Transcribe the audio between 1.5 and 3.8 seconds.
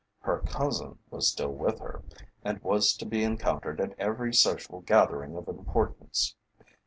with her, and was to be encountered